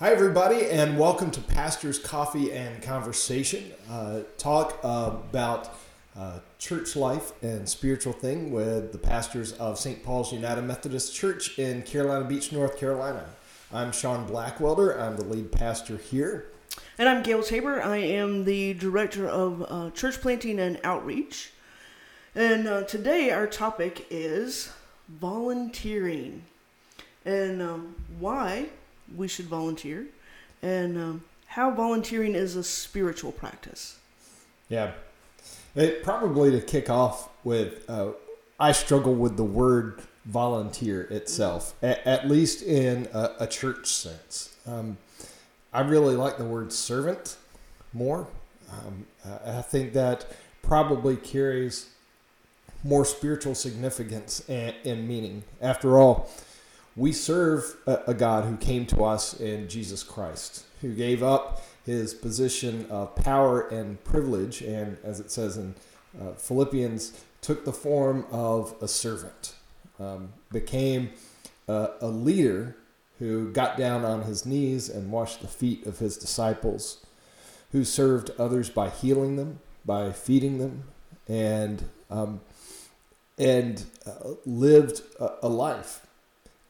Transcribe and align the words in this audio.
Hi, 0.00 0.12
everybody, 0.12 0.66
and 0.66 0.96
welcome 0.96 1.32
to 1.32 1.40
Pastor's 1.40 1.98
Coffee 1.98 2.52
and 2.52 2.80
Conversation. 2.80 3.72
Uh, 3.90 4.20
talk 4.36 4.78
about 4.84 5.74
uh, 6.16 6.38
church 6.60 6.94
life 6.94 7.32
and 7.42 7.68
spiritual 7.68 8.12
thing 8.12 8.52
with 8.52 8.92
the 8.92 8.98
pastors 8.98 9.54
of 9.54 9.76
St. 9.76 10.04
Paul's 10.04 10.32
United 10.32 10.62
Methodist 10.62 11.16
Church 11.16 11.58
in 11.58 11.82
Carolina 11.82 12.24
Beach, 12.24 12.52
North 12.52 12.78
Carolina. 12.78 13.24
I'm 13.72 13.90
Shawn 13.90 14.24
Blackwelder. 14.28 15.00
I'm 15.00 15.16
the 15.16 15.24
lead 15.24 15.50
pastor 15.50 15.96
here. 15.96 16.46
And 16.96 17.08
I'm 17.08 17.24
Gayle 17.24 17.42
Tabor. 17.42 17.82
I 17.82 17.96
am 17.96 18.44
the 18.44 18.74
director 18.74 19.26
of 19.26 19.66
uh, 19.68 19.90
church 19.90 20.20
planting 20.20 20.60
and 20.60 20.78
outreach. 20.84 21.50
And 22.36 22.68
uh, 22.68 22.84
today 22.84 23.32
our 23.32 23.48
topic 23.48 24.06
is 24.10 24.70
volunteering 25.08 26.44
and 27.24 27.60
um, 27.60 27.96
why 28.20 28.68
we 29.16 29.28
should 29.28 29.46
volunteer, 29.46 30.06
and 30.62 30.96
um, 30.96 31.24
how 31.46 31.70
volunteering 31.70 32.34
is 32.34 32.56
a 32.56 32.64
spiritual 32.64 33.32
practice. 33.32 33.98
Yeah. 34.68 34.92
It, 35.74 36.02
probably 36.02 36.50
to 36.50 36.60
kick 36.60 36.90
off 36.90 37.28
with, 37.44 37.88
uh, 37.88 38.10
I 38.58 38.72
struggle 38.72 39.14
with 39.14 39.36
the 39.36 39.44
word 39.44 40.00
volunteer 40.24 41.02
itself, 41.02 41.74
at, 41.82 42.06
at 42.06 42.28
least 42.28 42.62
in 42.62 43.08
a, 43.14 43.30
a 43.40 43.46
church 43.46 43.86
sense. 43.86 44.54
Um, 44.66 44.98
I 45.72 45.80
really 45.80 46.16
like 46.16 46.38
the 46.38 46.44
word 46.44 46.72
servant 46.72 47.36
more. 47.92 48.26
Um, 48.70 49.06
I 49.46 49.62
think 49.62 49.92
that 49.94 50.26
probably 50.62 51.16
carries 51.16 51.90
more 52.84 53.04
spiritual 53.04 53.54
significance 53.54 54.42
and, 54.48 54.74
and 54.84 55.08
meaning. 55.08 55.44
After 55.60 55.98
all, 55.98 56.30
we 56.98 57.12
serve 57.12 57.76
a, 57.86 58.00
a 58.08 58.14
God 58.14 58.44
who 58.44 58.56
came 58.56 58.84
to 58.86 59.04
us 59.04 59.38
in 59.38 59.68
Jesus 59.68 60.02
Christ, 60.02 60.64
who 60.80 60.92
gave 60.92 61.22
up 61.22 61.62
his 61.86 62.12
position 62.12 62.86
of 62.90 63.14
power 63.14 63.68
and 63.68 64.02
privilege, 64.02 64.60
and 64.62 64.98
as 65.04 65.20
it 65.20 65.30
says 65.30 65.56
in 65.56 65.76
uh, 66.20 66.32
Philippians, 66.32 67.24
took 67.40 67.64
the 67.64 67.72
form 67.72 68.26
of 68.32 68.74
a 68.82 68.88
servant, 68.88 69.54
um, 70.00 70.32
became 70.52 71.10
a, 71.68 72.08
leader 72.08 72.76
who 73.20 73.52
got 73.52 73.76
down 73.76 74.04
on 74.04 74.22
his 74.22 74.44
knees 74.44 74.88
and 74.88 75.12
washed 75.12 75.40
the 75.40 75.46
feet 75.46 75.86
of 75.86 76.00
his 76.00 76.16
disciples, 76.16 77.06
who 77.70 77.84
served 77.84 78.30
others 78.38 78.70
by 78.70 78.90
healing 78.90 79.36
them, 79.36 79.60
by 79.84 80.10
feeding 80.10 80.58
them, 80.58 80.84
and 81.28 81.84
um, 82.10 82.40
and 83.38 83.84
uh, 84.04 84.30
lived 84.44 85.02
a, 85.20 85.30
a 85.42 85.48
life 85.48 86.07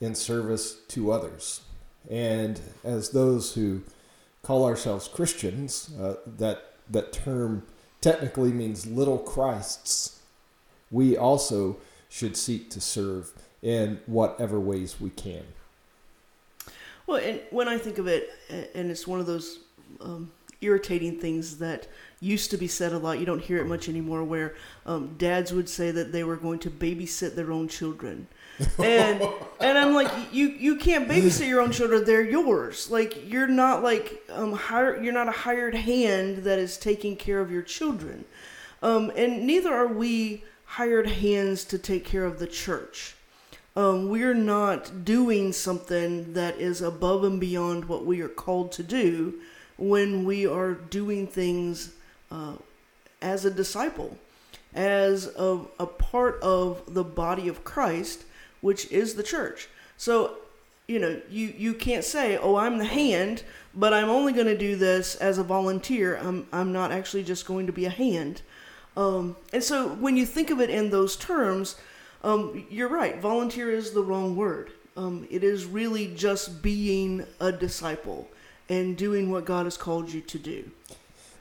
in 0.00 0.14
service 0.14 0.74
to 0.88 1.10
others. 1.12 1.62
And 2.10 2.60
as 2.84 3.10
those 3.10 3.54
who 3.54 3.82
call 4.42 4.64
ourselves 4.64 5.08
Christians, 5.08 5.90
uh, 6.00 6.14
that 6.26 6.74
that 6.90 7.12
term 7.12 7.64
technically 8.00 8.52
means 8.52 8.86
little 8.86 9.18
Christs. 9.18 10.20
We 10.90 11.16
also 11.16 11.76
should 12.08 12.36
seek 12.36 12.70
to 12.70 12.80
serve 12.80 13.32
in 13.62 14.00
whatever 14.06 14.58
ways 14.58 15.00
we 15.00 15.10
can. 15.10 15.44
Well, 17.06 17.18
and 17.22 17.40
when 17.50 17.68
I 17.68 17.78
think 17.78 17.98
of 17.98 18.06
it, 18.06 18.30
and 18.74 18.90
it's 18.90 19.06
one 19.06 19.20
of 19.20 19.26
those 19.26 19.58
um, 20.00 20.30
irritating 20.60 21.18
things 21.18 21.58
that 21.58 21.86
used 22.20 22.50
to 22.50 22.56
be 22.56 22.66
said 22.66 22.92
a 22.92 22.98
lot. 22.98 23.18
You 23.20 23.26
don't 23.26 23.42
hear 23.42 23.58
it 23.58 23.66
much 23.66 23.88
anymore. 23.88 24.24
Where 24.24 24.54
um, 24.86 25.14
dads 25.16 25.52
would 25.52 25.68
say 25.68 25.90
that 25.90 26.12
they 26.12 26.24
were 26.24 26.36
going 26.36 26.58
to 26.60 26.70
babysit 26.70 27.34
their 27.34 27.52
own 27.52 27.68
children, 27.68 28.26
and 28.78 29.22
and 29.60 29.78
I'm 29.78 29.94
like, 29.94 30.10
you 30.32 30.48
you 30.48 30.76
can't 30.76 31.08
babysit 31.08 31.48
your 31.48 31.60
own 31.60 31.70
children; 31.70 32.04
they're 32.04 32.28
yours. 32.28 32.90
Like 32.90 33.30
you're 33.30 33.48
not 33.48 33.82
like 33.82 34.22
um 34.30 34.52
hire, 34.52 35.02
you're 35.02 35.12
not 35.12 35.28
a 35.28 35.32
hired 35.32 35.74
hand 35.74 36.38
that 36.38 36.58
is 36.58 36.76
taking 36.76 37.16
care 37.16 37.40
of 37.40 37.50
your 37.50 37.62
children, 37.62 38.24
um, 38.82 39.12
and 39.16 39.46
neither 39.46 39.72
are 39.72 39.88
we 39.88 40.44
hired 40.64 41.08
hands 41.08 41.64
to 41.64 41.78
take 41.78 42.04
care 42.04 42.24
of 42.24 42.38
the 42.38 42.46
church. 42.46 43.14
Um, 43.76 44.08
we're 44.08 44.34
not 44.34 45.04
doing 45.04 45.52
something 45.52 46.32
that 46.32 46.58
is 46.58 46.82
above 46.82 47.22
and 47.22 47.38
beyond 47.38 47.84
what 47.84 48.04
we 48.04 48.20
are 48.20 48.28
called 48.28 48.72
to 48.72 48.82
do 48.82 49.38
when 49.78 50.24
we 50.24 50.46
are 50.46 50.74
doing 50.74 51.26
things 51.26 51.92
uh, 52.30 52.54
as 53.22 53.44
a 53.44 53.50
disciple, 53.50 54.16
as 54.74 55.26
a, 55.36 55.60
a 55.80 55.86
part 55.86 56.40
of 56.42 56.82
the 56.92 57.04
body 57.04 57.48
of 57.48 57.64
Christ 57.64 58.24
which 58.60 58.90
is 58.90 59.14
the 59.14 59.22
church. 59.22 59.68
So, 59.96 60.36
you 60.86 60.98
know, 60.98 61.20
you, 61.30 61.52
you 61.56 61.74
can't 61.74 62.04
say, 62.04 62.36
oh, 62.36 62.56
I'm 62.56 62.78
the 62.78 62.84
hand, 62.84 63.42
but 63.74 63.92
I'm 63.92 64.08
only 64.08 64.32
going 64.32 64.46
to 64.46 64.56
do 64.56 64.76
this 64.76 65.16
as 65.16 65.38
a 65.38 65.44
volunteer. 65.44 66.16
I'm, 66.16 66.46
I'm 66.52 66.72
not 66.72 66.92
actually 66.92 67.24
just 67.24 67.46
going 67.46 67.66
to 67.66 67.72
be 67.72 67.84
a 67.84 67.90
hand. 67.90 68.42
Um, 68.96 69.36
and 69.52 69.62
so 69.62 69.88
when 69.88 70.16
you 70.16 70.26
think 70.26 70.50
of 70.50 70.60
it 70.60 70.70
in 70.70 70.90
those 70.90 71.16
terms, 71.16 71.76
um, 72.24 72.66
you're 72.68 72.88
right. 72.88 73.20
Volunteer 73.20 73.70
is 73.70 73.92
the 73.92 74.02
wrong 74.02 74.34
word. 74.34 74.72
Um, 74.96 75.26
it 75.30 75.44
is 75.44 75.64
really 75.66 76.08
just 76.16 76.62
being 76.62 77.24
a 77.38 77.52
disciple 77.52 78.28
and 78.68 78.96
doing 78.96 79.30
what 79.30 79.44
God 79.44 79.66
has 79.66 79.76
called 79.76 80.12
you 80.12 80.20
to 80.20 80.38
do. 80.38 80.70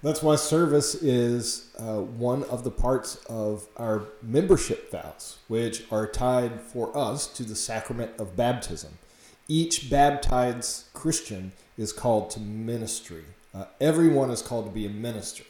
That's 0.04 0.22
why 0.22 0.36
service 0.36 0.96
is 0.96 1.70
uh, 1.80 2.02
one 2.02 2.44
of 2.46 2.64
the 2.64 2.72
parts 2.72 3.16
of 3.28 3.68
our 3.78 4.04
membership 4.22 4.92
vows, 4.92 5.38
which 5.48 5.84
are 5.92 6.06
tied 6.06 6.62
for 6.62 6.96
us 6.96 7.26
to 7.28 7.44
the 7.44 7.56
sacrament 7.56 8.12
of 8.20 8.36
baptism. 8.36 9.00
Each 9.48 9.90
baptized 9.90 10.86
Christian 10.94 11.52
is 11.78 11.94
called 11.94 12.30
to 12.32 12.40
ministry. 12.40 13.24
Uh, 13.56 13.66
everyone 13.82 14.30
is 14.30 14.42
called 14.42 14.66
to 14.66 14.72
be 14.72 14.86
a 14.86 14.90
minister. 14.90 15.44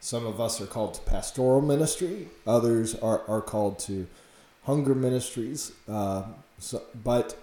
Some 0.00 0.26
of 0.26 0.40
us 0.40 0.60
are 0.60 0.66
called 0.66 0.94
to 0.94 1.00
pastoral 1.00 1.60
ministry, 1.60 2.28
others 2.46 2.94
are, 2.94 3.22
are 3.28 3.40
called 3.40 3.80
to 3.80 4.06
hunger 4.62 4.94
ministries. 4.94 5.72
Uh, 5.88 6.22
so, 6.58 6.82
but 7.02 7.36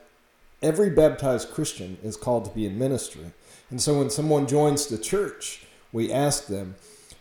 every 0.61 0.89
baptized 0.89 1.51
Christian 1.51 1.97
is 2.01 2.15
called 2.15 2.45
to 2.45 2.51
be 2.51 2.65
in 2.65 2.79
ministry. 2.79 3.33
And 3.75 3.81
so 3.81 3.99
when 3.99 4.09
someone 4.09 4.47
joins 4.47 4.87
the 4.87 4.97
church, 4.97 5.65
we 5.91 6.09
ask 6.09 6.47
them, 6.47 6.75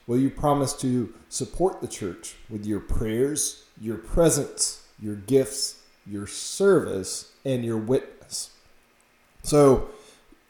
Will 0.07 0.19
you 0.19 0.31
promise 0.31 0.73
to 0.75 1.13
support 1.29 1.81
the 1.81 1.89
church 1.89 2.37
with 2.49 2.65
your 2.65 2.79
prayers, 2.79 3.65
your 3.81 3.97
presence, 3.97 4.87
your 5.01 5.17
gifts, 5.17 5.81
your 6.07 6.29
service, 6.29 7.33
and 7.45 7.65
your 7.65 7.77
witness? 7.77 8.51
So, 9.43 9.89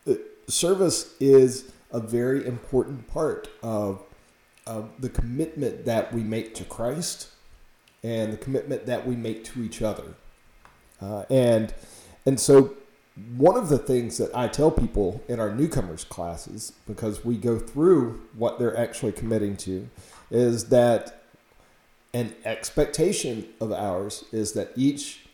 uh, 0.06 0.16
service 0.46 1.14
is 1.20 1.72
a 1.90 2.00
very 2.00 2.46
important 2.46 3.08
part 3.08 3.48
of, 3.62 4.02
of 4.66 4.90
the 4.98 5.08
commitment 5.08 5.86
that 5.86 6.12
we 6.12 6.22
make 6.22 6.54
to 6.56 6.64
Christ 6.64 7.28
and 8.02 8.30
the 8.30 8.36
commitment 8.36 8.84
that 8.84 9.06
we 9.06 9.16
make 9.16 9.42
to 9.44 9.62
each 9.62 9.80
other. 9.80 10.16
Uh, 11.00 11.24
and 11.30 11.72
and 12.26 12.38
so 12.38 12.74
one 13.36 13.56
of 13.56 13.68
the 13.68 13.78
things 13.78 14.18
that 14.18 14.34
I 14.34 14.48
tell 14.48 14.70
people 14.70 15.22
in 15.28 15.38
our 15.38 15.54
newcomers 15.54 16.04
classes, 16.04 16.72
because 16.86 17.24
we 17.24 17.36
go 17.36 17.58
through 17.58 18.20
what 18.36 18.58
they're 18.58 18.76
actually 18.76 19.12
committing 19.12 19.56
to, 19.58 19.88
is 20.30 20.68
that 20.70 21.22
an 22.12 22.34
expectation 22.44 23.48
of 23.60 23.72
ours 23.72 24.24
is 24.32 24.52
that 24.52 24.72
each 24.76 25.26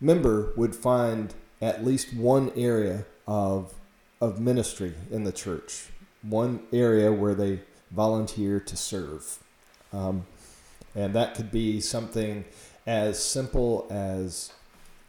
member 0.00 0.52
would 0.56 0.74
find 0.74 1.34
at 1.60 1.84
least 1.84 2.14
one 2.14 2.52
area 2.56 3.04
of 3.26 3.74
of 4.18 4.40
ministry 4.40 4.94
in 5.10 5.24
the 5.24 5.32
church, 5.32 5.88
one 6.22 6.60
area 6.72 7.12
where 7.12 7.34
they 7.34 7.60
volunteer 7.90 8.58
to 8.58 8.74
serve, 8.74 9.38
um, 9.92 10.26
and 10.94 11.14
that 11.14 11.34
could 11.34 11.50
be 11.50 11.80
something 11.80 12.44
as 12.86 13.22
simple 13.22 13.86
as 13.90 14.52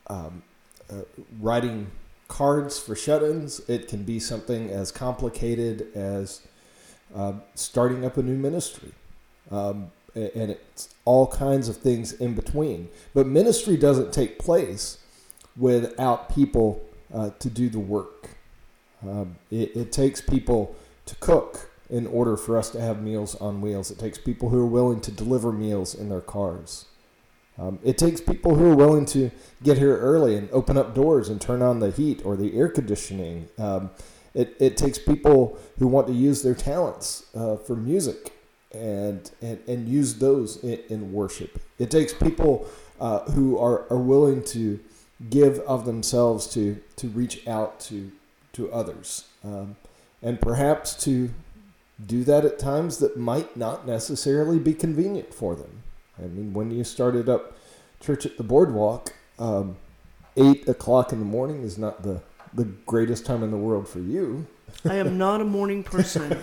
um, 0.08 0.44
uh, 0.90 0.96
writing 1.40 1.88
cards 2.28 2.80
for 2.80 2.96
shut-ins. 2.96 3.60
It 3.70 3.88
can 3.88 4.04
be 4.04 4.20
something 4.20 4.70
as 4.70 4.92
complicated 4.92 5.88
as 5.96 6.42
uh, 7.16 7.34
starting 7.56 8.06
up 8.06 8.18
a 8.18 8.24
new 8.24 8.38
ministry, 8.38 8.92
um, 9.50 9.92
and 10.14 10.52
it's 10.52 10.90
all 11.06 11.28
kinds 11.28 11.70
of 11.70 11.78
things 11.78 12.14
in 12.14 12.34
between. 12.36 12.90
But 13.14 13.28
ministry 13.28 13.78
doesn't 13.78 14.12
take 14.12 14.40
place 14.40 14.98
without 15.56 16.34
people 16.34 16.84
uh, 17.14 17.32
to 17.40 17.50
do 17.50 17.70
the 17.70 17.80
work. 17.80 18.30
Um, 19.02 19.38
it, 19.52 19.76
it 19.76 19.92
takes 19.92 20.22
people 20.22 20.76
to 21.06 21.16
cook 21.16 21.70
in 21.90 22.06
order 22.08 22.36
for 22.36 22.58
us 22.58 22.70
to 22.72 22.82
have 22.82 23.02
meals 23.02 23.36
on 23.36 23.62
wheels. 23.62 23.92
It 23.92 24.00
takes 24.00 24.18
people 24.18 24.50
who 24.50 24.60
are 24.60 24.68
willing 24.68 25.00
to 25.02 25.12
deliver 25.12 25.52
meals 25.52 25.96
in 25.96 26.10
their 26.10 26.22
cars. 26.22 26.86
Um, 27.60 27.80
it 27.84 27.98
takes 27.98 28.22
people 28.22 28.56
who 28.56 28.72
are 28.72 28.76
willing 28.76 29.06
to 29.08 29.32
get 29.64 29.78
here 29.78 29.98
early 29.98 30.36
and 30.36 30.50
open 30.52 30.78
up 30.78 30.94
doors 30.94 31.30
and 31.30 31.42
turn 31.42 31.62
on 31.62 31.80
the 31.80 31.92
heat 31.92 32.22
or 32.24 32.36
the 32.36 32.56
air 32.58 32.70
conditioning. 32.70 33.50
Um, 33.58 33.90
it, 34.34 34.56
it 34.60 34.78
takes 34.78 35.00
people 35.00 35.58
who 35.80 35.88
want 35.88 36.08
to 36.08 36.14
use 36.14 36.44
their 36.44 36.54
talents 36.54 37.26
uh, 37.36 37.58
for 37.58 37.76
music 37.76 38.34
and, 38.72 39.32
and, 39.42 39.60
and 39.68 39.90
use 39.90 40.16
those 40.16 40.58
in, 40.64 40.80
in 40.90 41.14
worship. 41.14 41.60
It 41.80 41.90
takes 41.90 42.14
people 42.14 42.68
uh, 43.00 43.22
who 43.32 43.58
are, 43.58 43.92
are 43.92 43.98
willing 43.98 44.44
to 44.46 44.80
give 45.30 45.60
of 45.62 45.86
themselves 45.86 46.48
to, 46.54 46.80
to 46.98 47.08
reach 47.08 47.48
out 47.48 47.80
to, 47.80 48.12
to 48.54 48.72
others, 48.72 49.26
um, 49.44 49.76
and 50.22 50.40
perhaps 50.40 50.94
to 51.06 51.32
do 52.06 52.24
that 52.24 52.46
at 52.46 52.60
times 52.60 53.00
that 53.00 53.18
might 53.18 53.58
not 53.58 53.88
necessarily 53.88 54.60
be 54.60 54.74
convenient 54.74 55.34
for 55.34 55.56
them. 55.56 55.82
I 56.20 56.28
mean, 56.28 56.54
when 56.54 56.72
you 56.72 56.84
started 56.84 57.30
up 57.30 57.58
church 58.00 58.26
at 58.26 58.38
the 58.38 58.44
boardwalk, 58.44 59.14
um, 59.40 59.78
eight 60.36 60.68
o'clock 60.68 61.12
in 61.12 61.20
the 61.20 61.26
morning 61.26 61.64
is 61.64 61.78
not 61.78 62.04
the 62.04 62.22
the 62.54 62.66
greatest 62.86 63.26
time 63.26 63.44
in 63.44 63.52
the 63.52 63.58
world 63.58 63.88
for 63.88 64.00
you. 64.00 64.46
I 64.86 64.96
am 64.96 65.18
not 65.20 65.42
a 65.42 65.46
morning 65.46 65.84
person. 65.84 66.38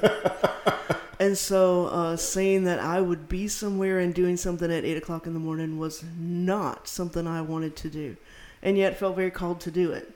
and 1.19 1.37
so 1.37 1.87
uh, 1.87 2.17
saying 2.17 2.65
that 2.65 2.79
I 2.79 3.01
would 3.01 3.29
be 3.29 3.49
somewhere 3.49 3.99
and 3.99 4.15
doing 4.15 4.37
something 4.37 4.71
at 4.71 4.85
8 4.85 4.97
o'clock 4.97 5.27
in 5.27 5.35
the 5.35 5.41
morning 5.41 5.79
was 5.79 6.05
not 6.19 6.89
something 6.89 7.27
I 7.27 7.41
wanted 7.41 7.77
to 7.77 7.91
do. 7.91 8.17
And 8.63 8.77
yet 8.79 8.99
felt 8.99 9.17
very 9.17 9.31
called 9.31 9.61
to 9.63 9.71
do 9.71 9.93
it. 9.93 10.11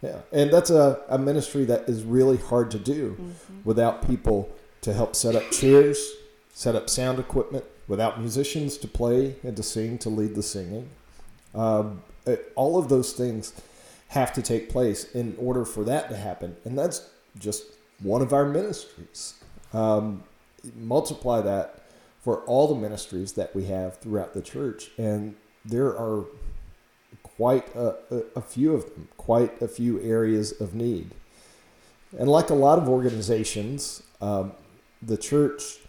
Yeah. 0.00 0.18
And 0.32 0.50
that's 0.50 0.70
a, 0.70 1.00
a 1.08 1.18
ministry 1.18 1.64
that 1.66 1.88
is 1.88 2.02
really 2.04 2.36
hard 2.36 2.70
to 2.72 2.78
do 2.78 3.12
mm-hmm. 3.12 3.58
without 3.64 4.06
people 4.06 4.50
to 4.82 4.92
help 4.92 5.14
set 5.14 5.36
up 5.36 5.50
chairs, 5.50 6.12
set 6.52 6.74
up 6.74 6.88
sound 6.90 7.18
equipment, 7.18 7.64
without 7.92 8.18
musicians 8.18 8.78
to 8.78 8.88
play 8.88 9.36
and 9.42 9.54
to 9.54 9.62
sing, 9.62 9.98
to 9.98 10.08
lead 10.08 10.34
the 10.34 10.42
singing. 10.42 10.88
Um, 11.54 12.02
it, 12.24 12.50
all 12.56 12.78
of 12.78 12.88
those 12.88 13.12
things 13.12 13.52
have 14.08 14.32
to 14.32 14.40
take 14.40 14.70
place 14.70 15.12
in 15.12 15.36
order 15.38 15.66
for 15.66 15.84
that 15.84 16.08
to 16.08 16.16
happen. 16.16 16.56
And 16.64 16.78
that's 16.78 17.10
just 17.38 17.64
one 18.00 18.22
of 18.22 18.32
our 18.32 18.46
ministries. 18.46 19.34
Um, 19.74 20.22
multiply 20.74 21.42
that 21.42 21.82
for 22.22 22.38
all 22.44 22.66
the 22.66 22.80
ministries 22.80 23.34
that 23.34 23.54
we 23.54 23.66
have 23.66 23.98
throughout 23.98 24.32
the 24.32 24.40
church, 24.40 24.90
and 24.96 25.34
there 25.62 25.88
are 25.88 26.24
quite 27.22 27.76
a, 27.76 27.96
a, 28.10 28.22
a 28.36 28.40
few 28.40 28.72
of 28.72 28.86
them, 28.86 29.08
quite 29.18 29.60
a 29.60 29.68
few 29.68 30.00
areas 30.00 30.58
of 30.62 30.74
need. 30.74 31.10
And 32.18 32.26
like 32.26 32.48
a 32.48 32.54
lot 32.54 32.78
of 32.78 32.88
organizations, 32.88 34.02
um, 34.22 34.52
the 35.02 35.18
church 35.18 35.81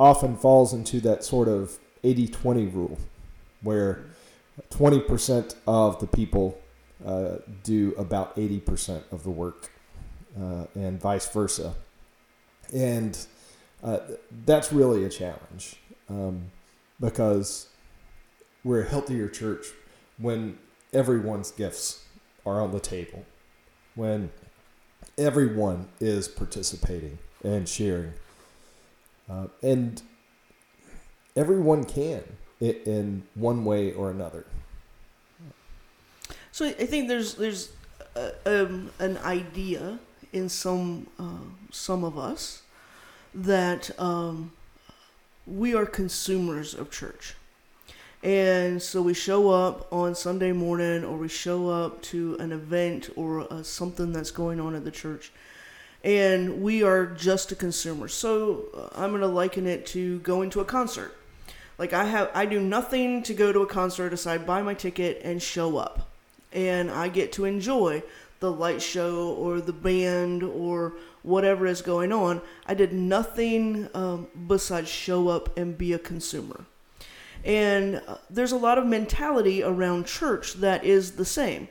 often 0.00 0.34
falls 0.34 0.72
into 0.72 0.98
that 1.00 1.22
sort 1.22 1.46
of 1.46 1.78
80 2.02 2.28
20 2.28 2.66
rule 2.68 2.98
where 3.62 4.06
20% 4.70 5.54
of 5.66 6.00
the 6.00 6.06
people 6.06 6.58
uh, 7.04 7.36
do 7.62 7.94
about 7.98 8.34
80% 8.36 9.02
of 9.12 9.22
the 9.22 9.30
work, 9.30 9.70
uh, 10.38 10.64
and 10.74 11.00
vice 11.00 11.28
versa. 11.28 11.74
And 12.74 13.18
uh, 13.82 13.98
that's 14.44 14.72
really 14.72 15.04
a 15.04 15.08
challenge 15.08 15.76
um, 16.08 16.50
because 16.98 17.68
we're 18.64 18.82
a 18.82 18.88
healthier 18.88 19.28
church 19.28 19.66
when 20.18 20.58
everyone's 20.92 21.50
gifts 21.50 22.04
are 22.46 22.60
on 22.60 22.72
the 22.72 22.80
table, 22.80 23.24
when 23.94 24.30
everyone 25.18 25.88
is 26.00 26.26
participating 26.26 27.18
and 27.44 27.68
sharing. 27.68 28.12
Uh, 29.30 29.46
and 29.62 30.02
everyone 31.36 31.84
can 31.84 32.24
in 32.60 33.22
one 33.34 33.64
way 33.64 33.92
or 33.92 34.10
another. 34.10 34.44
So 36.52 36.66
I 36.66 36.72
think 36.72 37.08
there's 37.08 37.34
there's 37.34 37.70
a, 38.16 38.64
um, 38.64 38.90
an 38.98 39.18
idea 39.18 39.98
in 40.32 40.48
some 40.48 41.06
uh, 41.18 41.46
some 41.70 42.04
of 42.04 42.18
us 42.18 42.62
that 43.34 43.90
um, 44.00 44.52
we 45.46 45.74
are 45.74 45.86
consumers 45.86 46.74
of 46.74 46.90
church. 46.90 47.34
And 48.22 48.82
so 48.82 49.00
we 49.00 49.14
show 49.14 49.48
up 49.48 49.90
on 49.90 50.14
Sunday 50.14 50.52
morning 50.52 51.04
or 51.04 51.16
we 51.16 51.28
show 51.28 51.70
up 51.70 52.02
to 52.02 52.36
an 52.38 52.52
event 52.52 53.08
or 53.16 53.50
uh, 53.50 53.62
something 53.62 54.12
that's 54.12 54.30
going 54.30 54.60
on 54.60 54.74
at 54.74 54.84
the 54.84 54.90
church. 54.90 55.32
And 56.02 56.62
we 56.62 56.82
are 56.82 57.06
just 57.06 57.52
a 57.52 57.54
consumer. 57.54 58.08
So 58.08 58.64
uh, 58.74 58.88
I'm 59.00 59.10
going 59.10 59.20
to 59.20 59.26
liken 59.26 59.66
it 59.66 59.86
to 59.86 60.18
going 60.20 60.50
to 60.50 60.60
a 60.60 60.64
concert. 60.64 61.14
Like 61.78 61.92
I 61.92 62.04
have 62.04 62.30
I 62.34 62.46
do 62.46 62.60
nothing 62.60 63.22
to 63.24 63.34
go 63.34 63.52
to 63.52 63.60
a 63.60 63.66
concert 63.66 64.12
aside 64.12 64.46
buy 64.46 64.62
my 64.62 64.74
ticket 64.74 65.20
and 65.24 65.42
show 65.42 65.78
up. 65.78 66.10
And 66.52 66.90
I 66.90 67.08
get 67.08 67.32
to 67.32 67.44
enjoy 67.44 68.02
the 68.40 68.50
light 68.50 68.82
show 68.82 69.28
or 69.34 69.60
the 69.60 69.72
band 69.72 70.42
or 70.42 70.94
whatever 71.22 71.66
is 71.66 71.82
going 71.82 72.12
on. 72.12 72.40
I 72.66 72.74
did 72.74 72.92
nothing 72.92 73.88
um, 73.94 74.28
besides 74.46 74.88
show 74.88 75.28
up 75.28 75.56
and 75.56 75.76
be 75.76 75.92
a 75.92 75.98
consumer. 75.98 76.64
And 77.44 78.02
uh, 78.06 78.16
there's 78.28 78.52
a 78.52 78.56
lot 78.56 78.78
of 78.78 78.86
mentality 78.86 79.62
around 79.62 80.06
church 80.06 80.54
that 80.54 80.84
is 80.84 81.12
the 81.12 81.24
same 81.24 81.68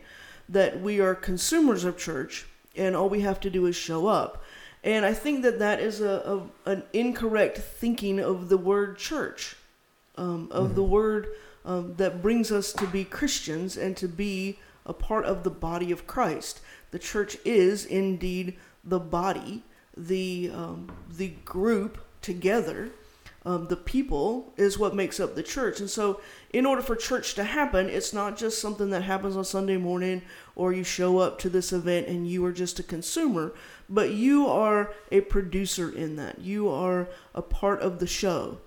that 0.48 0.82
we 0.82 1.00
are 1.00 1.14
consumers 1.14 1.84
of 1.84 1.98
church 1.98 2.48
and 2.76 2.96
all 2.96 3.10
we 3.10 3.22
have 3.22 3.40
to 3.42 3.50
do 3.50 3.66
is 3.66 3.76
show 3.76 4.08
up. 4.08 4.44
And 4.84 5.06
I 5.06 5.14
think 5.14 5.44
that 5.44 5.60
that 5.60 5.80
is 5.80 6.02
a, 6.02 6.42
a 6.66 6.70
an 6.72 6.84
incorrect 6.94 7.58
thinking 7.58 8.20
of 8.20 8.50
the 8.50 8.58
word 8.58 8.98
church, 8.98 9.56
um, 10.16 10.48
of 10.52 10.68
mm-hmm. 10.68 10.76
the 10.76 10.84
word 10.84 11.28
um, 11.66 11.96
that 11.98 12.22
brings 12.22 12.52
us 12.52 12.72
to 12.74 12.88
be 12.88 13.04
Christians 13.04 13.78
and 13.78 13.98
to 13.98 14.08
be 14.08 14.60
a 14.86 14.94
part 14.94 15.26
of 15.26 15.44
the 15.44 15.50
body 15.50 15.92
of 15.92 16.08
Christ. 16.08 16.62
The 16.92 17.00
church 17.00 17.38
is 17.46 17.86
indeed 17.86 18.58
the 18.84 19.00
body, 19.00 19.64
the 19.96 20.52
um, 20.54 20.92
the 21.10 21.30
group 21.46 21.98
together. 22.22 22.90
Um, 23.46 23.68
the 23.68 23.78
people 23.78 24.54
is 24.58 24.78
what 24.78 24.96
makes 24.96 25.20
up 25.20 25.36
the 25.36 25.44
church. 25.44 25.80
And 25.80 25.90
so, 25.90 26.20
in 26.52 26.66
order 26.66 26.82
for 26.82 26.96
church 26.96 27.36
to 27.36 27.44
happen, 27.44 27.90
it's 27.90 28.12
not 28.12 28.38
just 28.38 28.60
something 28.60 28.90
that 28.90 29.04
happens 29.04 29.38
on 29.38 29.46
Sunday 29.46 29.78
morning 29.78 30.24
or 30.56 30.74
you 30.74 30.84
show 30.84 31.20
up 31.20 31.40
to 31.40 31.50
this 31.50 31.72
event 31.72 32.08
and 32.08 32.28
you 32.28 32.44
are 32.46 32.52
just 32.52 32.80
a 32.80 32.84
consumer, 32.84 33.54
but 33.88 34.12
you 34.12 34.48
are 34.48 34.94
a 35.12 35.22
producer 35.22 35.90
in 35.90 36.18
that. 36.18 36.40
You 36.40 36.70
are 36.70 37.08
a 37.34 37.42
part 37.42 37.80
of 37.82 38.00
the 38.00 38.08
show. 38.08 38.58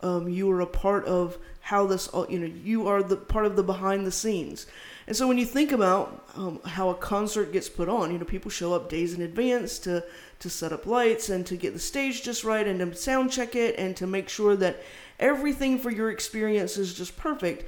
Um, 0.00 0.28
you 0.28 0.50
are 0.50 0.60
a 0.60 0.66
part 0.66 1.04
of 1.04 1.38
how 1.60 1.86
this, 1.86 2.08
you 2.28 2.38
know, 2.38 2.46
you 2.46 2.88
are 2.88 3.02
the 3.02 3.16
part 3.16 3.46
of 3.46 3.56
the 3.56 3.62
behind 3.62 4.06
the 4.06 4.12
scenes. 4.12 4.66
And 5.06 5.16
so 5.16 5.26
when 5.26 5.38
you 5.38 5.46
think 5.46 5.72
about 5.72 6.26
um, 6.36 6.60
how 6.64 6.90
a 6.90 6.94
concert 6.94 7.52
gets 7.52 7.68
put 7.68 7.88
on, 7.88 8.12
you 8.12 8.18
know, 8.18 8.24
people 8.24 8.50
show 8.50 8.72
up 8.72 8.88
days 8.88 9.14
in 9.14 9.22
advance 9.22 9.78
to 9.80 10.04
to 10.38 10.50
set 10.50 10.72
up 10.72 10.86
lights 10.86 11.28
and 11.28 11.46
to 11.46 11.56
get 11.56 11.72
the 11.72 11.78
stage 11.78 12.24
just 12.24 12.42
right 12.42 12.66
and 12.66 12.80
to 12.80 12.94
sound 12.96 13.30
check 13.30 13.54
it 13.54 13.76
and 13.78 13.96
to 13.96 14.08
make 14.08 14.28
sure 14.28 14.56
that 14.56 14.82
everything 15.20 15.78
for 15.78 15.90
your 15.90 16.10
experience 16.10 16.76
is 16.76 16.94
just 16.94 17.16
perfect. 17.16 17.64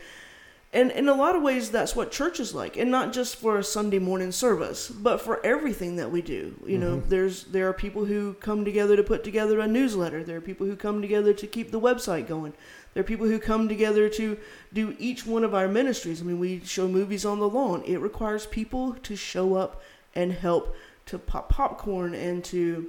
And 0.75 0.91
in 0.91 1.09
a 1.09 1.15
lot 1.15 1.37
of 1.37 1.43
ways, 1.43 1.71
that's 1.71 1.95
what 1.95 2.11
church 2.11 2.41
is 2.41 2.53
like, 2.53 2.77
and 2.77 2.91
not 2.91 3.13
just 3.13 3.37
for 3.37 3.59
a 3.59 3.65
Sunday 3.65 4.01
morning 4.01 4.33
service, 4.33 4.89
but 4.89 5.21
for 5.21 5.45
everything 5.47 5.95
that 5.97 6.11
we 6.11 6.21
do. 6.21 6.57
You 6.67 6.79
know, 6.79 6.97
mm-hmm. 6.97 7.09
there's 7.09 7.45
there 7.45 7.69
are 7.69 7.73
people 7.73 8.07
who 8.07 8.35
come 8.35 8.65
together 8.65 8.97
to 8.97 9.05
put 9.05 9.23
together 9.23 9.61
a 9.61 9.69
newsletter. 9.69 10.25
There 10.25 10.37
are 10.37 10.41
people 10.41 10.67
who 10.67 10.75
come 10.75 11.01
together 11.01 11.33
to 11.33 11.47
keep 11.47 11.71
the 11.71 11.81
website 11.81 12.27
going. 12.27 12.55
There 12.93 13.03
are 13.03 13.05
people 13.05 13.29
who 13.29 13.39
come 13.39 13.69
together 13.69 14.09
to 14.11 14.37
do 14.73 14.97
each 14.99 15.25
one 15.25 15.45
of 15.45 15.55
our 15.55 15.69
ministries. 15.69 16.21
I 16.21 16.25
mean, 16.25 16.41
we 16.41 16.61
show 16.65 16.89
movies 16.89 17.25
on 17.25 17.39
the 17.39 17.49
lawn. 17.49 17.85
It 17.87 17.99
requires 17.99 18.45
people 18.45 18.95
to 18.95 19.15
show 19.15 19.55
up 19.55 19.81
and 20.13 20.33
help 20.33 20.75
to 21.07 21.19
pop 21.19 21.51
popcorn 21.51 22.15
and 22.15 22.43
to 22.47 22.89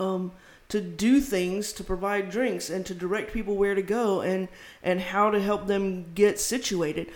um, 0.00 0.32
to 0.68 0.80
do 0.80 1.20
things 1.20 1.72
to 1.72 1.84
provide 1.84 2.30
drinks 2.30 2.70
and 2.70 2.84
to 2.86 2.94
direct 2.94 3.32
people 3.32 3.56
where 3.56 3.74
to 3.74 3.82
go 3.82 4.20
and 4.20 4.48
and 4.82 5.00
how 5.00 5.30
to 5.30 5.40
help 5.40 5.66
them 5.66 6.12
get 6.14 6.40
situated. 6.40 7.10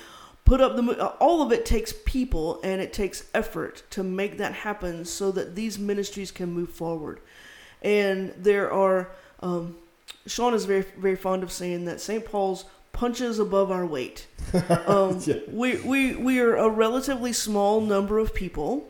Put 0.45 0.61
up 0.61 0.77
the 0.77 1.07
all 1.21 1.43
of 1.43 1.53
it 1.53 1.65
takes 1.65 1.93
people 2.05 2.61
and 2.63 2.81
it 2.81 2.93
takes 2.93 3.25
effort 3.35 3.83
to 3.91 4.03
make 4.03 4.39
that 4.39 4.53
happen 4.53 5.05
so 5.05 5.31
that 5.33 5.55
these 5.55 5.79
ministries 5.79 6.31
can 6.31 6.53
move 6.53 6.71
forward. 6.71 7.21
And 7.83 8.35
there 8.37 8.73
are 8.73 9.11
um, 9.41 9.77
Shawn 10.27 10.55
is 10.55 10.65
very 10.65 10.85
very 10.97 11.17
fond 11.17 11.43
of 11.43 11.53
saying 11.53 11.85
that 11.87 12.01
st 12.01 12.25
paul's 12.25 12.65
punches 12.93 13.39
above 13.39 13.71
our 13.71 13.87
weight. 13.87 14.27
Um, 14.87 15.21
yeah. 15.25 15.37
we, 15.49 15.77
we, 15.77 16.17
we 16.17 16.41
are 16.41 16.57
a 16.57 16.69
relatively 16.69 17.33
small 17.33 17.81
number 17.81 18.19
of 18.19 18.35
people 18.35 18.89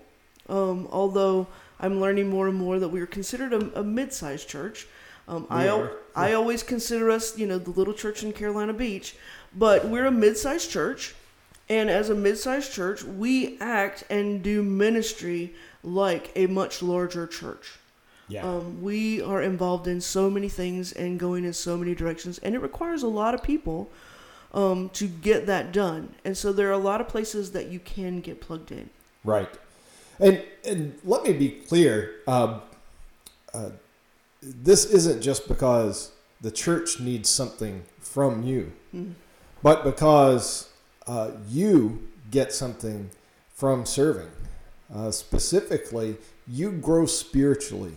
um, 0.51 0.89
although 0.91 1.47
I'm 1.81 2.01
learning 2.01 2.29
more 2.29 2.49
and 2.49 2.57
more 2.57 2.79
that 2.79 2.89
we 2.89 3.01
are 3.01 3.07
considered 3.07 3.53
a, 3.53 3.81
a 3.81 3.83
mid-sized 3.83 4.49
church. 4.49 4.87
Um, 5.27 5.47
I 5.49 5.69
are. 5.69 5.93
I 6.15 6.33
always 6.33 6.63
consider 6.63 7.11
us, 7.11 7.39
you 7.39 7.47
know, 7.47 7.59
the 7.59 7.71
little 7.71 7.95
church 7.95 8.23
in 8.23 8.33
Carolina 8.33 8.73
Beach, 8.73 9.17
but 9.57 9.87
we're 9.87 10.07
a 10.07 10.11
mid-sized 10.11 10.71
church, 10.71 11.15
and 11.69 11.89
as 11.89 12.11
a 12.11 12.15
mid-sized 12.15 12.73
church, 12.73 13.05
we 13.05 13.57
act 13.61 14.05
and 14.11 14.43
do 14.43 14.63
ministry 14.63 15.55
like 15.83 16.33
a 16.35 16.47
much 16.47 16.83
larger 16.83 17.27
church. 17.27 17.79
Yeah. 18.29 18.45
Um, 18.45 18.83
we 18.83 19.21
are 19.23 19.43
involved 19.43 19.89
in 19.89 20.01
so 20.01 20.31
many 20.31 20.49
things 20.49 20.93
and 20.93 21.19
going 21.19 21.45
in 21.45 21.53
so 21.53 21.77
many 21.77 21.95
directions, 21.95 22.39
and 22.39 22.55
it 22.55 22.61
requires 22.61 23.03
a 23.03 23.09
lot 23.09 23.35
of 23.35 23.43
people 23.43 23.91
um, 24.53 24.89
to 24.91 25.07
get 25.07 25.47
that 25.47 25.73
done. 25.73 26.15
And 26.25 26.37
so 26.37 26.53
there 26.53 26.69
are 26.69 26.73
a 26.73 26.79
lot 26.79 27.01
of 27.01 27.09
places 27.09 27.53
that 27.53 27.69
you 27.69 27.81
can 27.81 28.21
get 28.21 28.41
plugged 28.41 28.73
in. 28.73 28.91
Right. 29.25 29.49
And 30.21 30.43
and 30.65 30.99
let 31.05 31.25
me 31.25 31.33
be 31.33 31.49
clear. 31.49 32.17
Um, 32.27 32.61
uh, 33.53 33.71
this 34.43 34.85
isn't 34.85 35.23
just 35.23 35.49
because 35.49 36.13
the 36.41 36.51
church 36.51 37.01
needs 37.01 37.29
something 37.29 37.85
from 37.99 38.43
you, 38.43 38.73
mm-hmm. 38.95 39.13
but 39.63 39.85
because 39.85 40.71
uh, 41.07 41.33
you 41.49 42.09
get 42.31 42.53
something 42.53 43.11
from 43.55 43.85
serving. 43.85 44.31
Uh, 44.95 45.11
specifically, 45.11 46.17
you 46.47 46.73
grow 46.73 47.07
spiritually 47.07 47.95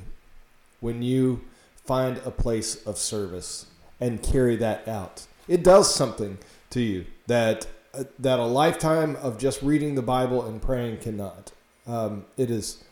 when 0.79 1.01
you 1.01 1.41
find 1.85 2.17
a 2.25 2.31
place 2.31 2.85
of 2.85 2.97
service 2.97 3.65
and 3.99 4.21
carry 4.21 4.55
that 4.55 4.87
out. 4.87 5.25
It 5.47 5.63
does 5.63 5.93
something 5.93 6.37
to 6.69 6.81
you 6.81 7.05
that 7.27 7.67
uh, 7.93 8.03
that 8.19 8.39
a 8.39 8.45
lifetime 8.45 9.15
of 9.17 9.37
just 9.37 9.61
reading 9.61 9.95
the 9.95 10.01
Bible 10.01 10.45
and 10.45 10.61
praying 10.61 10.97
cannot. 10.97 11.51
Um, 11.87 12.25
it 12.37 12.49
is 12.49 12.83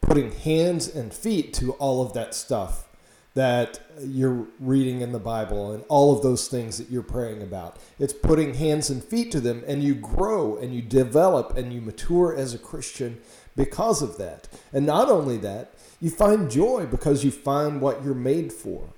putting 0.00 0.32
hands 0.32 0.88
and 0.88 1.12
feet 1.12 1.54
to 1.54 1.72
all 1.74 2.04
of 2.04 2.12
that 2.14 2.34
stuff 2.34 2.88
that 3.34 3.80
you're 4.00 4.46
reading 4.60 5.00
in 5.00 5.12
the 5.12 5.18
Bible 5.18 5.72
and 5.72 5.84
all 5.88 6.14
of 6.14 6.22
those 6.22 6.48
things 6.48 6.76
that 6.76 6.90
you're 6.90 7.02
praying 7.02 7.42
about. 7.42 7.78
It's 7.98 8.12
putting 8.12 8.54
hands 8.54 8.90
and 8.90 9.02
feet 9.02 9.32
to 9.32 9.40
them, 9.40 9.62
and 9.66 9.82
you 9.82 9.94
grow 9.94 10.56
and 10.56 10.74
you 10.74 10.82
develop 10.82 11.56
and 11.56 11.72
you 11.72 11.80
mature 11.80 12.34
as 12.36 12.52
a 12.52 12.58
Christian 12.58 13.20
because 13.56 14.02
of 14.02 14.18
that. 14.18 14.48
And 14.72 14.84
not 14.84 15.08
only 15.08 15.38
that, 15.38 15.72
you 16.00 16.10
find 16.10 16.50
joy 16.50 16.86
because 16.86 17.24
you 17.24 17.30
find 17.30 17.80
what 17.80 18.04
you're 18.04 18.14
made 18.14 18.52
for. 18.52 18.88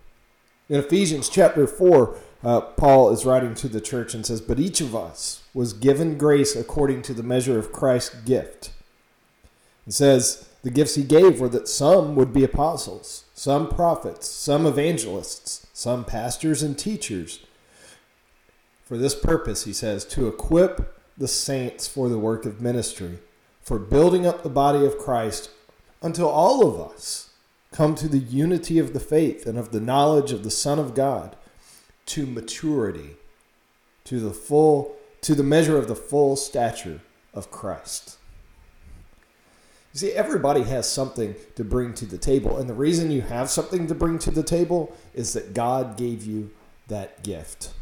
In 0.69 0.81
Ephesians 0.81 1.29
chapter 1.29 1.67
4, 1.67 2.17
uh, 2.43 2.61
Paul 2.61 3.11
is 3.11 3.25
writing 3.25 3.55
to 3.57 3.69
the 3.69 3.81
church 3.81 4.15
and 4.15 4.25
says, 4.25 4.41
But 4.41 4.59
each 4.59 4.81
of 4.81 4.97
us 4.97 5.43
was 5.53 5.73
given 5.73 6.19
grace 6.19 6.57
according 6.57 7.03
to 7.03 7.15
the 7.15 7.23
measure 7.23 7.59
of 7.59 7.73
Christ's 7.73 8.17
gift. 8.23 8.71
It 9.87 9.93
says, 9.93 10.49
The 10.63 10.71
gifts 10.71 10.95
he 10.95 11.03
gave 11.03 11.41
were 11.41 11.49
that 11.51 11.69
some 11.69 12.15
would 12.17 12.33
be 12.33 12.45
apostles, 12.45 13.25
some 13.35 13.69
prophets, 13.69 14.29
some 14.29 14.67
evangelists, 14.67 15.67
some 15.73 16.05
pastors 16.05 16.63
and 16.63 16.79
teachers. 16.79 17.45
For 18.85 18.97
this 18.97 19.15
purpose, 19.15 19.65
he 19.65 19.73
says, 19.73 20.05
to 20.07 20.29
equip 20.29 20.99
the 21.17 21.29
saints 21.29 21.87
for 21.87 22.09
the 22.09 22.19
work 22.19 22.45
of 22.45 22.61
ministry, 22.61 23.19
for 23.63 23.79
building 23.79 24.27
up 24.27 24.43
the 24.43 24.51
body 24.51 24.85
of 24.85 24.99
Christ 24.99 25.51
until 26.03 26.29
all 26.29 26.67
of 26.67 26.81
us 26.93 27.31
come 27.73 27.95
to 27.97 28.09
the 28.09 28.19
unity 28.19 28.79
of 28.79 28.93
the 28.93 29.01
faith 29.01 29.47
and 29.47 29.59
of 29.59 29.73
the 29.73 29.81
knowledge 29.81 30.33
of 30.33 30.45
the 30.45 30.51
Son 30.51 30.79
of 30.79 30.95
God, 30.95 31.35
to 32.07 32.27
maturity, 32.27 33.17
to 34.05 34.21
the 34.21 34.33
full, 34.33 34.97
to 35.23 35.35
the 35.35 35.43
measure 35.43 35.79
of 35.79 35.89
the 35.89 35.97
full 35.97 36.37
stature 36.37 37.01
of 37.33 37.51
Christ. 37.51 38.19
You 39.95 40.01
see, 40.01 40.13
everybody 40.13 40.63
has 40.65 40.91
something 40.91 41.35
to 41.57 41.65
bring 41.65 41.95
to 41.95 42.05
the 42.05 42.19
table. 42.19 42.59
And 42.59 42.69
the 42.69 42.75
reason 42.75 43.11
you 43.11 43.23
have 43.23 43.49
something 43.49 43.87
to 43.87 43.95
bring 43.95 44.19
to 44.21 44.31
the 44.31 44.43
table 44.43 44.95
is 45.15 45.33
that 45.33 45.55
God 45.55 45.97
gave 45.97 46.25
you 46.25 46.51
that 46.89 47.23
gift. 47.23 47.73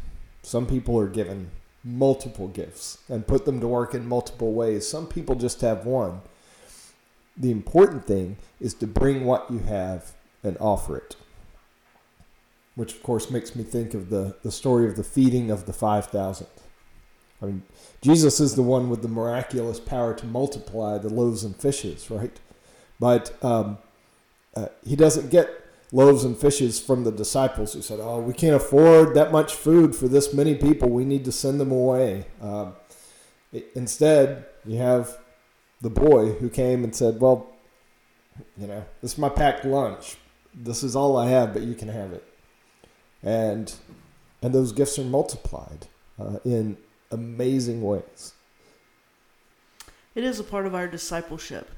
Some 0.43 0.65
people 0.65 0.97
are 0.97 1.09
given 1.09 1.51
multiple 1.83 2.47
gifts 2.47 2.99
and 3.09 3.27
put 3.27 3.43
them 3.43 3.59
to 3.59 3.67
work 3.67 3.93
in 3.93 4.07
multiple 4.07 4.53
ways. 4.53 4.87
Some 4.87 5.07
people 5.07 5.35
just 5.35 5.59
have 5.61 5.85
one 5.85 6.21
the 7.35 7.51
important 7.51 8.05
thing 8.05 8.37
is 8.59 8.73
to 8.75 8.87
bring 8.87 9.25
what 9.25 9.49
you 9.49 9.59
have 9.59 10.13
and 10.43 10.57
offer 10.59 10.97
it. 10.97 11.15
Which, 12.75 12.93
of 12.93 13.03
course, 13.03 13.29
makes 13.29 13.55
me 13.55 13.63
think 13.63 13.93
of 13.93 14.09
the, 14.09 14.35
the 14.43 14.51
story 14.51 14.87
of 14.87 14.95
the 14.95 15.03
feeding 15.03 15.51
of 15.51 15.65
the 15.65 15.73
5,000. 15.73 16.47
I 17.43 17.47
mean, 17.47 17.63
Jesus 18.01 18.39
is 18.39 18.55
the 18.55 18.63
one 18.63 18.89
with 18.89 19.01
the 19.01 19.09
miraculous 19.09 19.79
power 19.79 20.13
to 20.13 20.25
multiply 20.25 20.97
the 20.97 21.09
loaves 21.09 21.43
and 21.43 21.55
fishes, 21.55 22.09
right? 22.09 22.39
But 22.99 23.33
um, 23.43 23.77
uh, 24.55 24.67
he 24.85 24.95
doesn't 24.95 25.29
get 25.29 25.49
loaves 25.91 26.23
and 26.23 26.37
fishes 26.37 26.79
from 26.79 27.03
the 27.03 27.11
disciples 27.11 27.73
who 27.73 27.81
said, 27.81 27.99
Oh, 28.01 28.19
we 28.19 28.33
can't 28.33 28.55
afford 28.55 29.13
that 29.15 29.31
much 29.31 29.53
food 29.53 29.95
for 29.95 30.07
this 30.07 30.33
many 30.33 30.55
people. 30.55 30.89
We 30.89 31.03
need 31.03 31.25
to 31.25 31.31
send 31.31 31.59
them 31.59 31.71
away. 31.71 32.25
Um, 32.41 32.75
instead, 33.75 34.45
you 34.65 34.77
have 34.77 35.17
the 35.81 35.89
boy 35.89 36.31
who 36.33 36.49
came 36.49 36.83
and 36.85 36.95
said, 36.95 37.19
Well, 37.19 37.47
you 38.57 38.67
know, 38.67 38.85
this 39.01 39.13
is 39.13 39.17
my 39.17 39.29
packed 39.29 39.65
lunch. 39.65 40.15
This 40.55 40.81
is 40.81 40.95
all 40.95 41.17
I 41.17 41.27
have, 41.27 41.53
but 41.53 41.63
you 41.63 41.75
can 41.75 41.89
have 41.89 42.13
it. 42.13 42.23
And 43.21 43.73
and 44.41 44.53
those 44.53 44.71
gifts 44.71 44.99
are 44.99 45.03
multiplied 45.03 45.87
uh, 46.19 46.39
in 46.43 46.77
amazing 47.13 47.81
ways. 47.81 48.33
It 50.15 50.23
is 50.23 50.39
a 50.39 50.43
part 50.43 50.65
of 50.65 50.75
our 50.75 50.87
discipleship 50.87 51.69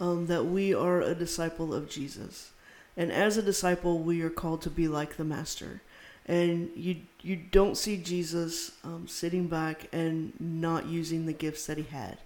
um, 0.00 0.26
that 0.26 0.44
we 0.44 0.74
are 0.74 1.00
a 1.00 1.14
disciple 1.14 1.72
of 1.72 1.88
Jesus. 1.88 2.50
And 2.96 3.12
as 3.12 3.36
a 3.36 3.42
disciple, 3.42 3.98
we 3.98 4.22
are 4.22 4.30
called 4.30 4.62
to 4.62 4.70
be 4.70 4.88
like 4.88 5.16
the 5.16 5.24
Master. 5.24 5.80
And 6.26 6.70
you 6.76 6.96
you 7.22 7.36
don't 7.36 7.76
see 7.76 7.96
Jesus 7.96 8.72
um, 8.84 9.06
sitting 9.08 9.46
back 9.46 9.88
and 9.92 10.32
not 10.40 10.86
using 10.86 11.26
the 11.26 11.32
gifts 11.32 11.66
that 11.66 11.78
he 11.78 11.84
had 11.84 12.18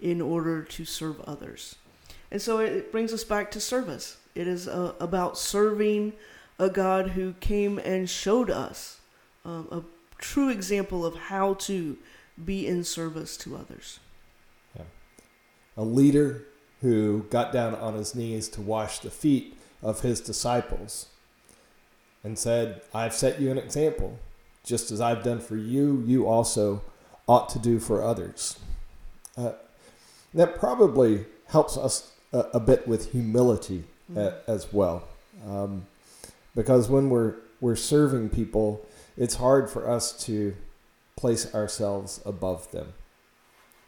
in 0.00 0.20
order 0.20 0.62
to 0.62 0.84
serve 0.84 1.20
others. 1.22 1.76
And 2.30 2.42
so 2.42 2.58
it 2.58 2.90
brings 2.90 3.12
us 3.12 3.24
back 3.24 3.50
to 3.52 3.60
service. 3.60 4.16
It 4.34 4.48
is 4.48 4.66
uh, 4.66 4.94
about 4.98 5.38
serving 5.38 6.14
a 6.58 6.68
God 6.68 7.10
who 7.10 7.34
came 7.34 7.78
and 7.78 8.08
showed 8.08 8.50
us 8.50 9.00
um, 9.44 9.68
a 9.70 9.82
true 10.22 10.48
example 10.48 11.04
of 11.04 11.14
how 11.14 11.54
to 11.54 11.98
be 12.42 12.66
in 12.66 12.84
service 12.84 13.36
to 13.36 13.56
others. 13.56 14.00
Yeah. 14.74 14.84
A 15.76 15.82
leader 15.82 16.44
who 16.80 17.24
got 17.28 17.52
down 17.52 17.74
on 17.74 17.94
his 17.94 18.14
knees 18.14 18.48
to 18.50 18.62
wash 18.62 19.00
the 19.00 19.10
feet 19.10 19.58
of 19.82 20.00
his 20.00 20.20
disciples 20.20 21.06
and 22.24 22.38
said, 22.38 22.82
I've 22.94 23.12
set 23.12 23.40
you 23.40 23.50
an 23.50 23.58
example. 23.58 24.18
Just 24.64 24.90
as 24.90 25.00
I've 25.00 25.22
done 25.22 25.40
for 25.40 25.56
you, 25.56 26.02
you 26.06 26.26
also 26.26 26.82
ought 27.28 27.48
to 27.50 27.58
do 27.58 27.78
for 27.78 28.02
others. 28.02 28.58
Uh, 29.36 29.52
that 30.34 30.58
probably 30.58 31.26
helps 31.48 31.76
us 31.76 32.12
a, 32.32 32.38
a 32.54 32.60
bit 32.60 32.86
with 32.86 33.12
humility 33.12 33.84
mm-hmm. 34.10 34.18
a, 34.18 34.34
as 34.46 34.72
well. 34.72 35.04
Um, 35.46 35.86
because 36.54 36.88
when 36.88 37.10
we're, 37.10 37.34
we're 37.60 37.76
serving 37.76 38.28
people, 38.30 38.86
it's 39.16 39.36
hard 39.36 39.70
for 39.70 39.88
us 39.88 40.12
to 40.26 40.54
place 41.16 41.54
ourselves 41.54 42.20
above 42.24 42.70
them, 42.70 42.94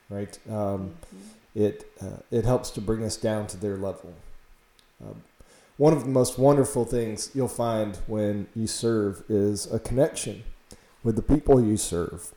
right? 0.09 0.39
Um, 0.49 0.55
mm-hmm. 0.55 1.19
It, 1.55 1.91
uh, 2.03 2.21
it 2.31 2.45
helps 2.45 2.71
to 2.71 2.81
bring 2.81 3.05
us 3.05 3.17
down 3.17 3.47
to 3.49 3.57
their 3.57 3.77
level. 3.77 4.13
Um, 5.01 5.23
one 5.77 5.93
of 5.93 6.05
the 6.05 6.11
most 6.11 6.39
wonderful 6.39 6.85
things 6.85 7.31
you'll 7.35 7.49
find 7.49 7.97
when 8.07 8.47
you 8.55 8.67
serve 8.67 9.25
is 9.29 9.73
a 9.73 9.79
connection 9.79 10.45
with 11.03 11.17
the 11.17 11.23
people 11.23 11.65
you 11.65 11.77
serve. 11.77 12.33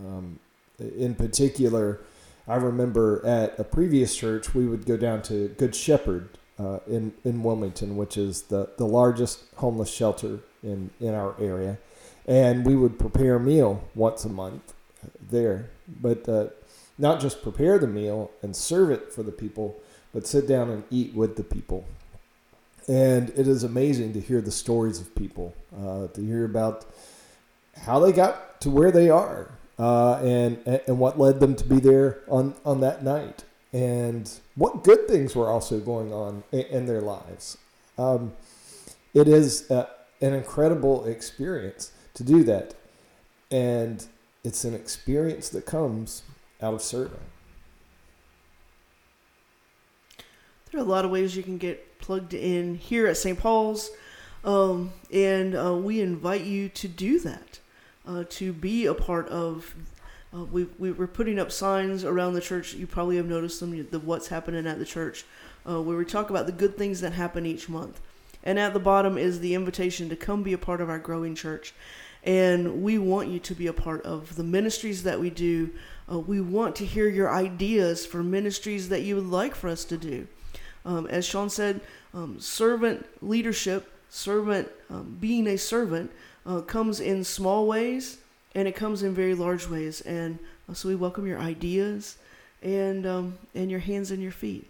Um, 0.00 0.38
in 0.78 1.14
particular, 1.14 2.00
I 2.46 2.56
remember 2.56 3.24
at 3.24 3.58
a 3.58 3.64
previous 3.64 4.14
church, 4.16 4.54
we 4.54 4.66
would 4.66 4.86
go 4.86 4.96
down 4.96 5.22
to 5.22 5.48
Good 5.48 5.74
Shepherd 5.74 6.28
uh, 6.58 6.80
in, 6.86 7.12
in 7.24 7.42
Wilmington, 7.42 7.96
which 7.96 8.16
is 8.16 8.42
the, 8.42 8.70
the 8.76 8.86
largest 8.86 9.44
homeless 9.56 9.90
shelter 9.90 10.40
in, 10.62 10.90
in 11.00 11.14
our 11.14 11.34
area. 11.40 11.78
And 12.26 12.64
we 12.64 12.74
would 12.74 12.98
prepare 12.98 13.36
a 13.36 13.40
meal 13.40 13.84
once 13.94 14.24
a 14.24 14.28
month 14.28 14.74
there. 15.30 15.70
But 16.00 16.28
uh, 16.28 16.46
not 16.98 17.20
just 17.20 17.42
prepare 17.42 17.78
the 17.78 17.86
meal 17.86 18.30
and 18.42 18.54
serve 18.54 18.90
it 18.90 19.12
for 19.12 19.22
the 19.22 19.32
people, 19.32 19.80
but 20.12 20.26
sit 20.26 20.46
down 20.46 20.70
and 20.70 20.84
eat 20.90 21.14
with 21.14 21.36
the 21.36 21.42
people. 21.42 21.84
And 22.86 23.30
it 23.30 23.48
is 23.48 23.64
amazing 23.64 24.12
to 24.12 24.20
hear 24.20 24.40
the 24.40 24.50
stories 24.50 25.00
of 25.00 25.14
people, 25.14 25.54
uh, 25.76 26.08
to 26.08 26.20
hear 26.20 26.44
about 26.44 26.84
how 27.76 27.98
they 27.98 28.12
got 28.12 28.60
to 28.60 28.70
where 28.70 28.92
they 28.92 29.10
are, 29.10 29.50
uh, 29.78 30.16
and 30.16 30.58
and 30.66 30.98
what 30.98 31.18
led 31.18 31.40
them 31.40 31.56
to 31.56 31.64
be 31.64 31.80
there 31.80 32.20
on 32.28 32.54
on 32.64 32.80
that 32.80 33.02
night, 33.02 33.44
and 33.72 34.30
what 34.54 34.84
good 34.84 35.08
things 35.08 35.34
were 35.34 35.48
also 35.48 35.80
going 35.80 36.12
on 36.12 36.44
in, 36.52 36.86
their 36.86 37.00
lives. 37.00 37.56
Um, 37.98 38.34
it 39.14 39.28
is 39.28 39.70
a, 39.70 39.88
an 40.20 40.34
incredible 40.34 41.06
experience 41.06 41.90
to 42.14 42.24
do 42.24 42.44
that, 42.44 42.74
and 43.50 44.06
it's 44.42 44.64
an 44.64 44.74
experience 44.74 45.48
that 45.50 45.66
comes 45.66 46.22
out 46.62 46.74
of 46.74 46.82
serving. 46.82 47.18
There 50.70 50.80
are 50.80 50.84
a 50.84 50.88
lot 50.88 51.04
of 51.04 51.10
ways 51.10 51.36
you 51.36 51.42
can 51.42 51.58
get 51.58 51.98
plugged 51.98 52.34
in 52.34 52.76
here 52.76 53.06
at 53.06 53.16
St. 53.16 53.38
Paul's, 53.38 53.90
um, 54.44 54.92
and 55.12 55.56
uh, 55.56 55.74
we 55.74 56.00
invite 56.00 56.42
you 56.42 56.68
to 56.70 56.88
do 56.88 57.20
that 57.20 57.60
uh, 58.06 58.24
to 58.30 58.52
be 58.52 58.86
a 58.86 58.94
part 58.94 59.28
of. 59.28 59.74
Uh, 60.34 60.44
we, 60.44 60.64
we 60.80 60.90
were 60.90 61.06
putting 61.06 61.38
up 61.38 61.52
signs 61.52 62.02
around 62.04 62.34
the 62.34 62.40
church. 62.40 62.74
You 62.74 62.88
probably 62.88 63.16
have 63.16 63.26
noticed 63.26 63.60
them, 63.60 63.86
the 63.88 64.00
what's 64.00 64.28
happening 64.28 64.66
at 64.66 64.80
the 64.80 64.84
church, 64.84 65.24
uh, 65.68 65.80
where 65.80 65.96
we 65.96 66.04
talk 66.04 66.28
about 66.28 66.46
the 66.46 66.52
good 66.52 66.76
things 66.76 67.00
that 67.02 67.12
happen 67.12 67.46
each 67.46 67.68
month. 67.68 68.00
And 68.42 68.58
at 68.58 68.74
the 68.74 68.80
bottom 68.80 69.16
is 69.16 69.40
the 69.40 69.54
invitation 69.54 70.08
to 70.10 70.16
come 70.16 70.42
be 70.42 70.52
a 70.52 70.58
part 70.58 70.80
of 70.80 70.90
our 70.90 70.98
growing 70.98 71.34
church. 71.34 71.72
And 72.24 72.82
we 72.82 72.98
want 72.98 73.28
you 73.28 73.38
to 73.38 73.54
be 73.54 73.66
a 73.66 73.72
part 73.72 74.02
of 74.02 74.36
the 74.36 74.42
ministries 74.42 75.02
that 75.02 75.20
we 75.20 75.30
do. 75.30 75.70
Uh, 76.10 76.18
we 76.18 76.40
want 76.40 76.74
to 76.76 76.86
hear 76.86 77.08
your 77.08 77.30
ideas 77.30 78.04
for 78.04 78.22
ministries 78.22 78.88
that 78.88 79.02
you 79.02 79.16
would 79.16 79.26
like 79.26 79.54
for 79.54 79.68
us 79.68 79.84
to 79.86 79.96
do. 79.96 80.26
Um, 80.86 81.06
as 81.06 81.24
Shawn 81.24 81.50
said, 81.50 81.80
um, 82.12 82.40
servant 82.40 83.06
leadership, 83.22 83.90
servant 84.08 84.70
um, 84.90 85.16
being 85.20 85.46
a 85.46 85.56
servant, 85.56 86.10
uh, 86.46 86.60
comes 86.60 87.00
in 87.00 87.24
small 87.24 87.66
ways 87.66 88.18
and 88.54 88.68
it 88.68 88.76
comes 88.76 89.02
in 89.02 89.14
very 89.14 89.34
large 89.34 89.68
ways. 89.68 90.00
And 90.02 90.38
uh, 90.68 90.74
so 90.74 90.88
we 90.88 90.94
welcome 90.94 91.26
your 91.26 91.38
ideas 91.38 92.16
and 92.62 93.06
um, 93.06 93.38
and 93.54 93.70
your 93.70 93.80
hands 93.80 94.10
and 94.10 94.22
your 94.22 94.32
feet. 94.32 94.66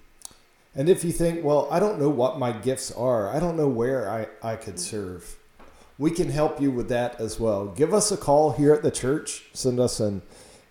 And 0.74 0.88
if 0.88 1.04
you 1.04 1.12
think, 1.12 1.44
well, 1.44 1.68
I 1.70 1.78
don't 1.78 2.00
know 2.00 2.08
what 2.08 2.38
my 2.38 2.50
gifts 2.50 2.90
are, 2.90 3.28
I 3.28 3.38
don't 3.38 3.56
know 3.56 3.68
where 3.68 4.10
I, 4.10 4.26
I 4.42 4.56
could 4.56 4.80
serve, 4.80 5.36
we 5.98 6.10
can 6.10 6.30
help 6.30 6.60
you 6.60 6.70
with 6.70 6.88
that 6.88 7.20
as 7.20 7.38
well. 7.38 7.66
Give 7.66 7.94
us 7.94 8.10
a 8.10 8.16
call 8.16 8.52
here 8.52 8.72
at 8.72 8.82
the 8.82 8.90
church, 8.90 9.44
send 9.52 9.78
us 9.78 10.00
an 10.00 10.22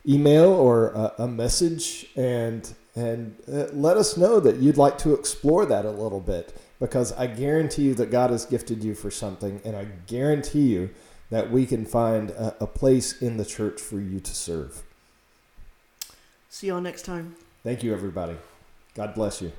email 0.07 0.51
or 0.51 0.89
a, 0.89 1.13
a 1.19 1.27
message, 1.27 2.07
and 2.15 2.73
and 2.95 3.35
uh, 3.51 3.67
let 3.73 3.97
us 3.97 4.17
know 4.17 4.39
that 4.39 4.57
you'd 4.57 4.77
like 4.77 4.99
to 4.99 5.13
explore 5.13 5.65
that 5.65 5.83
a 5.83 5.89
little 5.89 6.19
bit 6.19 6.55
because 6.79 7.11
I 7.13 7.25
guarantee 7.25 7.83
you 7.83 7.95
that 7.95 8.11
God 8.11 8.29
has 8.29 8.45
gifted 8.45 8.83
you 8.83 8.93
for 8.93 9.09
something, 9.09 9.61
and 9.65 9.75
I 9.75 9.85
guarantee 10.05 10.67
you 10.73 10.89
that 11.29 11.49
we 11.49 11.65
can 11.65 11.85
find 11.85 12.29
a, 12.31 12.55
a 12.59 12.67
place 12.67 13.21
in 13.21 13.37
the 13.37 13.45
church 13.45 13.81
for 13.81 13.99
you 13.99 14.19
to 14.19 14.35
serve. 14.35 14.83
See 16.49 16.67
y'all 16.67 16.81
next 16.81 17.03
time. 17.03 17.35
Thank 17.63 17.81
you, 17.81 17.93
everybody. 17.93 18.35
God 18.93 19.15
bless 19.15 19.41
you. 19.41 19.51